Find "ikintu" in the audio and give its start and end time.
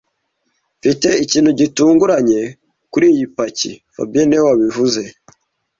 1.23-1.51